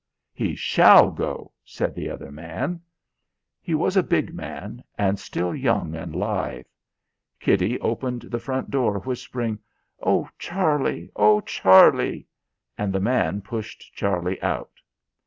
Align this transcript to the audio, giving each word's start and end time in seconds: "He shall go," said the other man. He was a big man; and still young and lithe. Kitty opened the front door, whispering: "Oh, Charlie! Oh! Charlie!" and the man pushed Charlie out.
"He 0.33 0.55
shall 0.55 1.11
go," 1.11 1.51
said 1.63 1.93
the 1.93 2.09
other 2.09 2.31
man. 2.31 2.81
He 3.61 3.75
was 3.75 3.95
a 3.95 4.01
big 4.01 4.33
man; 4.33 4.83
and 4.97 5.19
still 5.19 5.53
young 5.53 5.93
and 5.95 6.15
lithe. 6.15 6.65
Kitty 7.39 7.79
opened 7.81 8.23
the 8.23 8.39
front 8.39 8.71
door, 8.71 8.97
whispering: 9.01 9.59
"Oh, 10.01 10.27
Charlie! 10.39 11.11
Oh! 11.15 11.39
Charlie!" 11.41 12.25
and 12.79 12.91
the 12.91 12.99
man 12.99 13.41
pushed 13.41 13.93
Charlie 13.93 14.41
out. 14.41 14.79